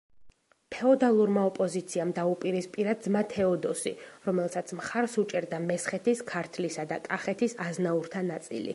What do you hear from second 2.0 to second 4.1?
დაუპირისპირა ძმა თეოდოსი,